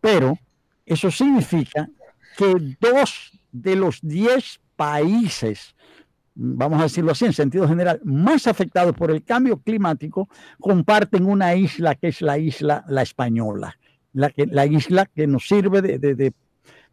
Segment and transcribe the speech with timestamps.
[0.00, 0.38] Pero
[0.86, 1.88] eso significa
[2.36, 5.74] que dos de los diez países,
[6.34, 10.28] vamos a decirlo así en sentido general, más afectados por el cambio climático,
[10.60, 13.76] comparten una isla que es la isla La Española,
[14.12, 16.32] la, que, la isla que nos sirve de,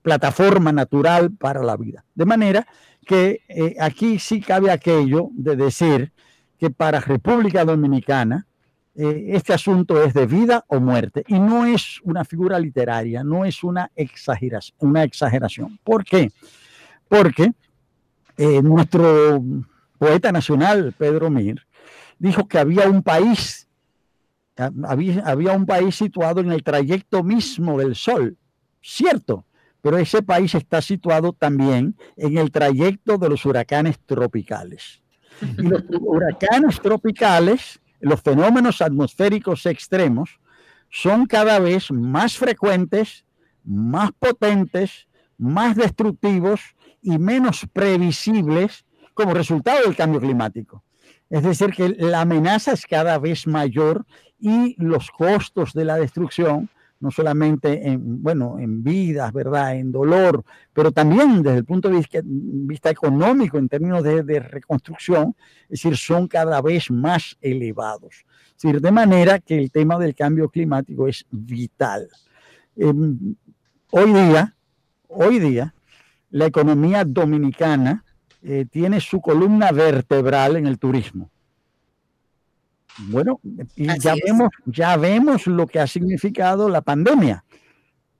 [0.01, 2.05] plataforma natural para la vida.
[2.13, 2.67] De manera
[3.07, 6.11] que eh, aquí sí cabe aquello de decir
[6.59, 8.45] que para República Dominicana,
[8.97, 13.43] eh, este asunto es de vida o muerte y no es una figura literaria, no
[13.43, 14.77] es una exageración.
[14.79, 15.77] Una exageración.
[15.83, 16.31] ¿Por qué?
[17.09, 17.51] Porque
[18.37, 19.43] eh, nuestro
[19.97, 21.65] poeta nacional, Pedro Mir,
[22.19, 23.67] dijo que había un país,
[24.55, 28.37] había, había un país situado en el trayecto mismo del Sol,
[28.81, 29.45] cierto,
[29.81, 35.01] pero ese país está situado también en el trayecto de los huracanes tropicales.
[35.41, 40.39] Y los huracanes tropicales los fenómenos atmosféricos extremos
[40.91, 43.25] son cada vez más frecuentes,
[43.63, 45.07] más potentes,
[45.39, 46.61] más destructivos
[47.01, 50.83] y menos previsibles como resultado del cambio climático.
[51.31, 54.05] Es decir, que la amenaza es cada vez mayor
[54.37, 59.75] y los costos de la destrucción no solamente en, bueno, en vidas, ¿verdad?
[59.75, 60.43] En dolor,
[60.73, 62.03] pero también desde el punto de
[62.43, 68.25] vista, económico, en términos de, reconstrucción, es decir, son cada vez más elevados.
[68.53, 72.07] Decir, de manera que el tema del cambio climático es vital.
[72.77, 72.93] Eh,
[73.91, 74.55] hoy día,
[75.07, 75.73] hoy día,
[76.29, 78.03] la economía dominicana
[78.41, 81.31] eh, tiene su columna vertebral en el turismo.
[82.97, 83.39] Bueno,
[83.75, 87.43] y ya vemos, ya vemos lo que ha significado la pandemia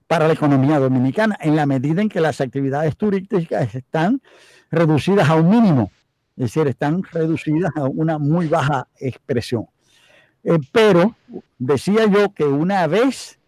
[0.06, 4.20] para la economía dominicana, en la medida en que las actividades turísticas están
[4.70, 5.90] reducidas a un mínimo,
[6.36, 9.66] es decir, están reducidas a una muy baja expresión.
[10.44, 11.16] Eh, pero
[11.58, 13.38] decía yo que una vez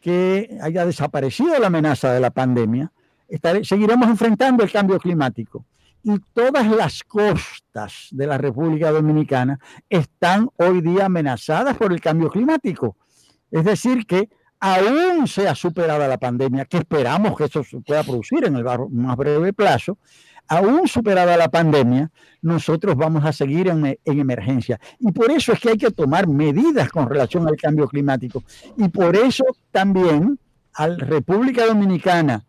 [0.00, 2.90] que haya desaparecido la amenaza de la pandemia,
[3.28, 5.64] estaré, seguiremos enfrentando el cambio climático
[6.02, 12.30] y todas las costas de la República Dominicana están hoy día amenazadas por el cambio
[12.30, 12.96] climático.
[13.50, 14.28] Es decir, que
[14.60, 19.16] aún sea superada la pandemia, que esperamos que eso se pueda producir en el más
[19.16, 19.98] breve plazo,
[20.48, 22.10] aún superada la pandemia,
[22.42, 24.80] nosotros vamos a seguir en, en, emergencia.
[24.98, 28.42] Y por eso es que hay que tomar medidas con relación al cambio climático.
[28.76, 30.38] Y por eso también
[30.74, 32.44] a la República Dominicana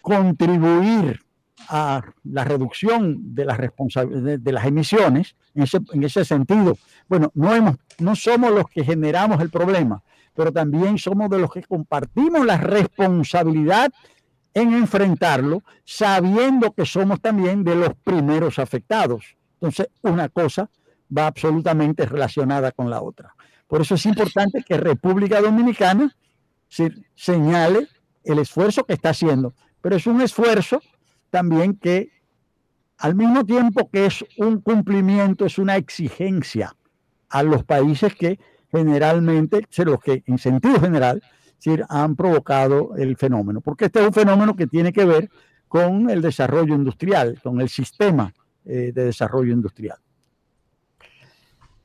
[0.00, 1.25] contribuir
[1.68, 6.76] a la reducción de las, de, de las emisiones, en ese, en ese, sentido,
[7.08, 10.02] bueno, no, hemos, no somos los que generamos el problema,
[10.34, 13.92] pero también somos de los que compartimos la responsabilidad
[14.54, 19.36] en enfrentarlo, sabiendo que somos también de los primeros afectados.
[19.54, 20.70] Entonces, una cosa
[21.16, 23.34] va absolutamente relacionada con la otra.
[23.66, 26.14] Por eso es importante que República Dominicana
[27.14, 27.88] señale
[28.24, 30.80] el esfuerzo que está haciendo, pero es un esfuerzo
[31.30, 32.10] también que
[32.98, 36.74] al mismo tiempo que es un cumplimiento, es una exigencia
[37.28, 38.38] a los países que
[38.70, 41.22] generalmente, los que en sentido general,
[41.88, 43.60] han provocado el fenómeno.
[43.60, 45.30] Porque este es un fenómeno que tiene que ver
[45.68, 48.32] con el desarrollo industrial, con el sistema
[48.64, 49.98] eh, de desarrollo industrial.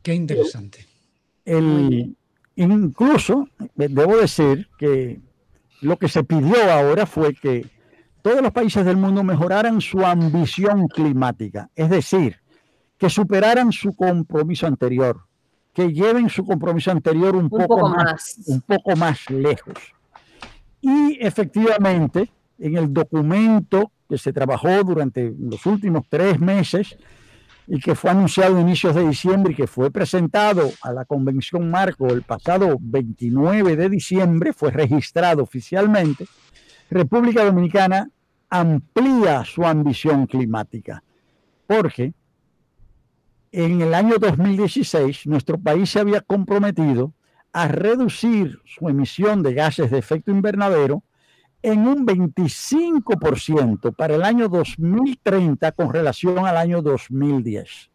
[0.02, 0.86] Qué interesante.
[1.46, 2.16] El,
[2.56, 5.20] incluso, debo decir que
[5.82, 7.66] lo que se pidió ahora fue que
[8.22, 12.38] todos los países del mundo mejoraran su ambición climática, es decir,
[12.98, 15.22] que superaran su compromiso anterior,
[15.74, 19.76] que lleven su compromiso anterior un, un poco, poco más, más, un poco más lejos.
[20.82, 26.98] Y efectivamente, en el documento que se trabajó durante los últimos tres meses
[27.68, 31.72] y que fue anunciado a inicios de diciembre y que fue presentado a la Convención
[31.72, 36.28] Marco el pasado 29 de diciembre, fue registrado oficialmente,
[36.92, 38.10] República Dominicana
[38.50, 41.02] amplía su ambición climática,
[41.66, 42.14] porque
[43.54, 47.14] en el año 2016 nuestro país se había comprometido
[47.54, 51.02] a reducir su emisión de gases de efecto invernadero
[51.62, 57.90] en un 25% para el año 2030 con relación al año 2010.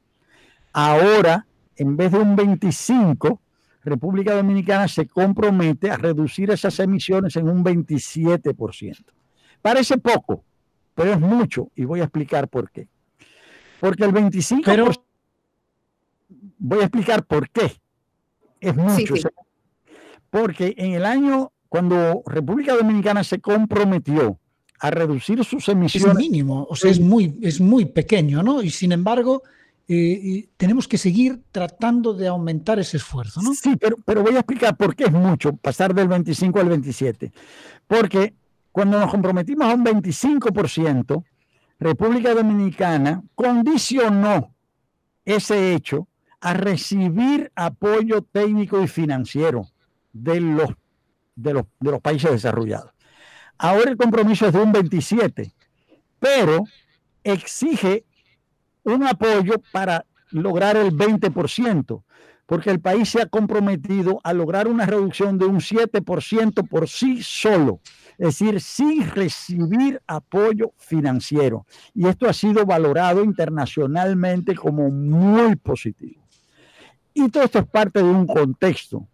[0.72, 1.46] Ahora,
[1.76, 3.43] en vez de un 25,
[3.86, 9.04] República Dominicana se compromete a reducir esas emisiones en un 27%.
[9.62, 10.44] Parece poco,
[10.94, 12.88] pero es mucho y voy a explicar por qué.
[13.80, 14.62] Porque el 25%...
[14.64, 14.90] Pero...
[16.58, 17.76] Voy a explicar por qué.
[18.60, 19.14] Es mucho.
[20.30, 24.40] Porque en el año, cuando República Dominicana se comprometió
[24.80, 26.18] a reducir sus emisiones...
[26.18, 28.62] Es mínimo, o sea, es muy, es muy pequeño, ¿no?
[28.62, 29.42] Y sin embargo
[29.88, 33.54] eh, tenemos que seguir tratando de aumentar ese esfuerzo, ¿no?
[33.54, 37.32] Sí, pero, pero voy a explicar por qué es mucho pasar del 25 al 27.
[37.86, 38.34] Porque
[38.72, 41.24] cuando nos comprometimos a un 25%,
[41.78, 44.54] República Dominicana condicionó
[45.24, 46.08] ese hecho
[46.40, 49.68] a recibir apoyo técnico y financiero
[50.12, 50.70] de los,
[51.34, 52.92] de los, de los países desarrollados.
[53.58, 55.52] Ahora el compromiso es de un 27,
[56.18, 56.64] pero
[57.24, 58.04] exige
[58.86, 62.02] un apoyo para lograr el 20%,
[62.46, 67.22] porque el país se ha comprometido a lograr una reducción de un 7% por sí
[67.22, 67.80] solo,
[68.18, 71.66] es decir, sin recibir apoyo financiero.
[71.94, 76.22] Y esto ha sido valorado internacionalmente como muy positivo.
[77.12, 79.08] Y todo esto es parte de un contexto, o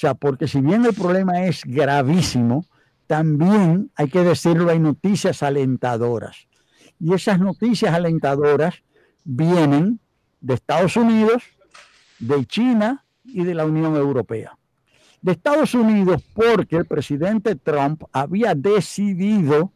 [0.00, 2.64] sea, porque si bien el problema es gravísimo,
[3.06, 6.46] también hay que decirlo, hay noticias alentadoras.
[7.00, 8.82] Y esas noticias alentadoras
[9.24, 10.00] vienen
[10.40, 11.42] de Estados Unidos,
[12.18, 14.56] de China y de la Unión Europea.
[15.22, 19.72] De Estados Unidos porque el presidente Trump había decidido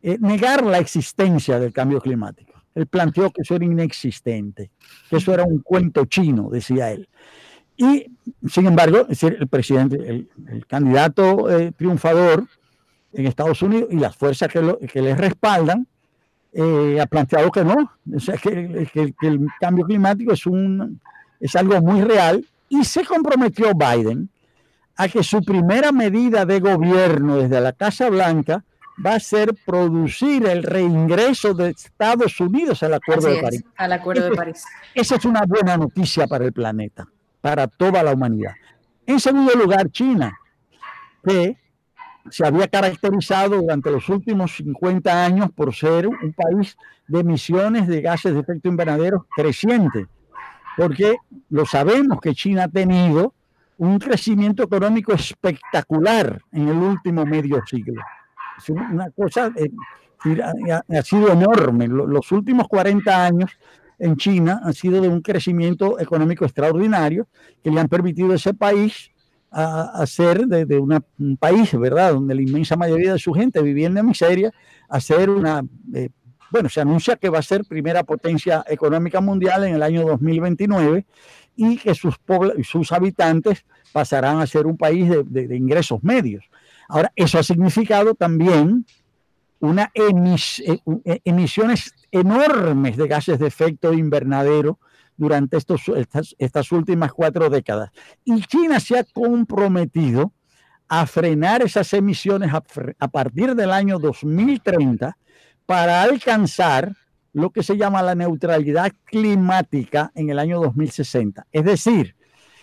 [0.00, 2.52] eh, negar la existencia del cambio climático.
[2.74, 4.70] Él planteó que eso era inexistente,
[5.10, 7.08] que eso era un cuento chino, decía él.
[7.76, 8.12] Y,
[8.48, 12.46] sin embargo, el presidente, el, candidato eh, triunfador
[13.12, 15.88] en Estados Unidos y las fuerzas que, que le respaldan,
[16.52, 18.88] eh, ha planteado que no, o sea, que,
[19.20, 21.00] el cambio climático es, un,
[21.40, 24.28] es algo muy real y se comprometió Biden
[24.96, 28.64] a que su primera medida de gobierno desde la Casa Blanca
[29.04, 33.64] va a ser producir el reingreso de Estados Unidos al Acuerdo de París.
[33.76, 34.64] Al Acuerdo de París.
[34.94, 37.06] Esa es una buena noticia para el planeta,
[37.40, 38.54] para toda la humanidad.
[39.06, 40.36] En segundo lugar, China,
[41.24, 41.56] que
[42.30, 46.76] se había caracterizado durante los últimos 50 años por ser un país
[47.06, 50.06] de emisiones de gases de efecto invernadero creciente,
[50.76, 51.16] porque
[51.50, 53.34] lo sabemos que China ha tenido
[53.78, 58.02] un crecimiento económico espectacular en el último medio siglo.
[58.58, 59.70] Es una cosa, eh,
[60.72, 61.86] ha, sido enorme.
[61.86, 63.50] Los últimos 40 años
[63.98, 67.28] en China han sido de un crecimiento económico extraordinario
[67.62, 69.12] que le han permitido a ese país
[69.50, 74.06] a, ser de, un país, ¿verdad?, donde la inmensa mayoría de su gente viviendo en
[74.06, 74.52] miseria,
[74.88, 75.62] a ser una,
[75.94, 76.10] eh,
[76.50, 81.06] bueno, se anuncia que va a ser primera potencia económica mundial en el año 2029
[81.56, 82.14] y que sus,
[82.62, 86.44] sus habitantes pasarán a ser un país de, ingresos medios.
[86.88, 88.86] Ahora, eso ha significado también
[89.60, 94.78] una eh, eh, emisiones enormes de gases de efecto invernadero
[95.18, 95.82] durante estos,
[96.38, 97.90] estas, últimas cuatro décadas.
[98.24, 100.32] Y China se ha comprometido
[100.88, 105.18] a frenar esas emisiones a, partir del año 2030
[105.66, 106.94] para alcanzar
[107.34, 111.46] lo que se llama la neutralidad climática en el año 2060.
[111.52, 112.16] Es decir,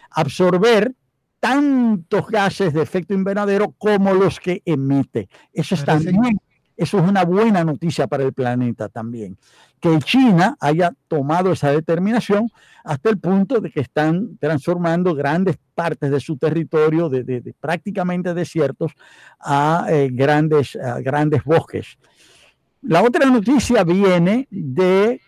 [0.10, 0.96] absorber
[1.40, 5.30] tantos gases de efecto invernadero como los que emite.
[5.54, 6.40] Eso está bien
[6.78, 9.38] eso es una buena noticia para el planeta también.
[9.80, 12.50] Que China haya tomado esa determinación
[12.84, 18.92] hasta el punto de que están transformando grandes partes de su territorio, de, prácticamente desiertos,
[19.40, 21.98] a, eh, grandes, grandes bosques.
[22.82, 25.20] La otra noticia viene de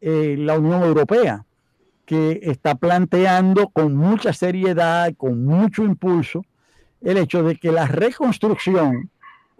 [0.00, 1.46] eh, la Unión Europea,
[2.04, 6.44] que está planteando con mucha seriedad, con mucho impulso,
[7.00, 9.10] el hecho de que la reconstrucción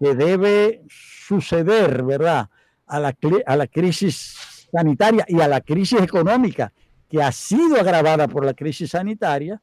[0.04, 2.50] que debe suceder, ¿verdad?,
[2.86, 6.74] a la, a la crisis sanitaria y a la crisis económica
[7.08, 9.62] que ha sido agravada por la crisis sanitaria,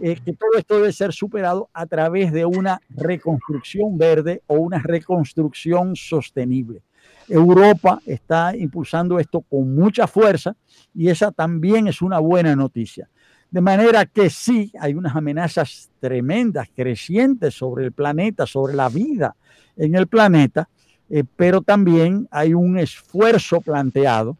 [0.00, 4.78] eh, que todo esto debe ser superado a través de una reconstrucción verde o una
[4.78, 6.80] reconstrucción sostenible.
[7.28, 10.56] Europa está impulsando esto con mucha fuerza
[10.94, 13.10] y esa también es una buena noticia.
[13.50, 19.36] De manera que sí, hay unas amenazas tremendas, crecientes sobre el planeta, sobre la vida
[19.76, 20.68] en el planeta,
[21.10, 24.36] eh, pero también hay un esfuerzo planteado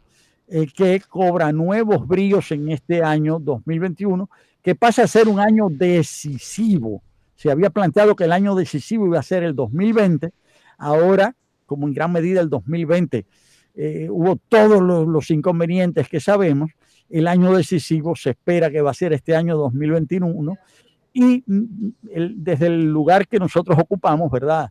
[0.49, 4.29] eh, que cobra nuevos brillos en este año 2021,
[4.63, 7.03] que pasa a ser un año decisivo.
[7.37, 10.33] Se había planteado que el año decisivo iba a ser el 2020,
[10.79, 11.35] ahora,
[11.67, 13.27] como en gran medida el 2020
[13.75, 16.71] eh, hubo todos los, inconvenientes que sabemos,
[17.09, 20.57] el año decisivo se espera que va a ser este año 2021
[21.15, 21.93] y mm,
[22.37, 24.71] desde el lugar que nosotros ocupamos, ¿verdad?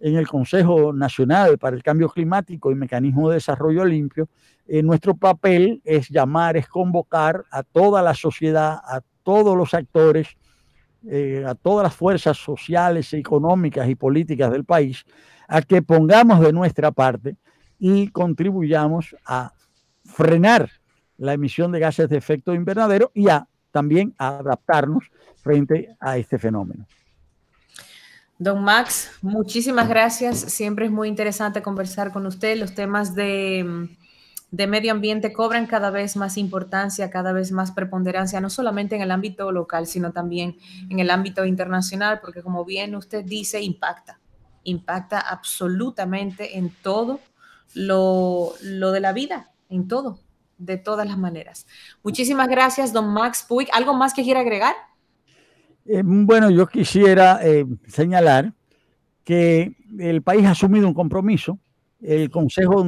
[0.00, 4.28] En el Consejo Nacional para el Cambio Climático y Mecanismo de Desarrollo Limpio,
[4.66, 10.28] eh, nuestro papel es llamar, es convocar a toda la sociedad, a todos los actores,
[11.06, 15.04] eh, a todas las fuerzas sociales, económicas y políticas del país,
[15.48, 17.36] a que pongamos de nuestra parte
[17.78, 19.52] y contribuyamos a
[20.04, 20.70] frenar
[21.16, 26.38] la emisión de gases de efecto invernadero y a también a adaptarnos frente a este
[26.38, 26.86] fenómeno.
[28.40, 30.40] Don Max, muchísimas gracias.
[30.40, 32.56] Siempre es muy interesante conversar con usted.
[32.56, 33.90] Los temas de,
[34.50, 39.02] de, medio ambiente cobran cada vez más importancia, cada vez más preponderancia, no solamente en
[39.02, 40.56] el ámbito local, sino también
[40.88, 44.20] en el ámbito internacional, porque como bien usted dice, impacta,
[44.64, 47.20] impacta absolutamente en todo
[47.74, 50.18] lo, lo de la vida, en todo,
[50.56, 51.66] de todas las maneras.
[52.02, 53.68] Muchísimas gracias, don Max Puig.
[53.70, 54.74] ¿Algo más que quiera agregar?
[55.86, 58.52] Eh, bueno, yo quisiera eh, señalar
[59.24, 61.58] que el país ha asumido un compromiso.
[62.00, 62.86] El Consejo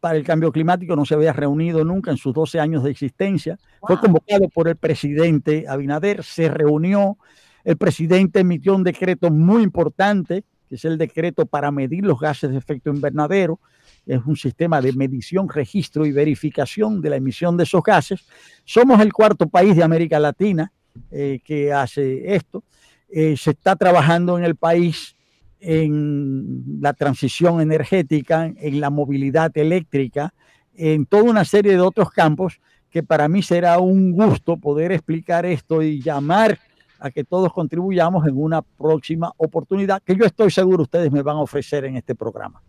[0.00, 3.56] para el Cambio Climático no se había reunido nunca en sus 12 años de existencia.
[3.80, 7.18] Fue convocado por el presidente Abinader, se reunió.
[7.62, 12.50] El presidente emitió un decreto muy importante, que es el decreto para medir los gases
[12.50, 13.60] de efecto invernadero
[14.08, 18.26] es un sistema de medición, registro y verificación de la emisión de esos gases.
[18.64, 20.72] Somos el cuarto país de América Latina
[21.10, 22.64] eh, que hace esto.
[23.08, 25.14] Eh, se está trabajando en el país
[25.60, 30.32] en la transición energética, en la movilidad eléctrica,
[30.74, 35.44] en toda una serie de otros campos que para mí será un gusto poder explicar
[35.44, 36.58] esto y llamar
[37.00, 41.36] a que todos contribuyamos en una próxima oportunidad que yo estoy seguro ustedes me van
[41.36, 42.62] a ofrecer en este programa.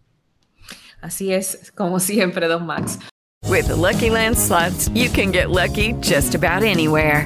[1.02, 3.00] Así es, como siempre, Don Max.
[3.48, 7.26] With the Lucky Land slots, you can get lucky just about anywhere.